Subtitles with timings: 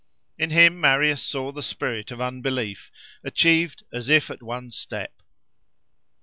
[0.35, 2.91] In him Marius saw the spirit of unbelief,
[3.23, 5.21] achieved as if at one step.